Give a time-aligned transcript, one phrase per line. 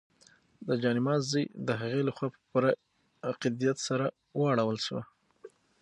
[0.67, 2.71] د جاینماز ژۍ د هغې لخوا په پوره
[3.29, 4.05] عقیدت سره
[4.41, 5.03] ورواړول شوه.